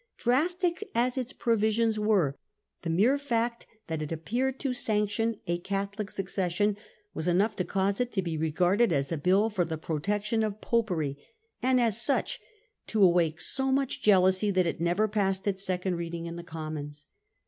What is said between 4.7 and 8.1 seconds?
sanction a Catholic succession was enough to cause